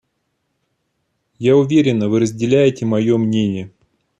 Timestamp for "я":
1.37-1.55